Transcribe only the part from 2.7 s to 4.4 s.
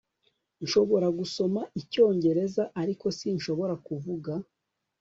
ariko sinshobora kuvuga